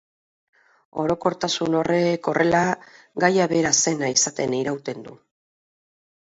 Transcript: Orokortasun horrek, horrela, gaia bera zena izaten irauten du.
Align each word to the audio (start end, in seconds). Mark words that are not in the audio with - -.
Orokortasun 1.01 1.77
horrek, 1.81 2.29
horrela, 2.31 2.61
gaia 3.25 3.47
bera 3.53 3.73
zena 3.81 4.11
izaten 4.15 4.57
irauten 4.63 5.07
du. 5.11 5.15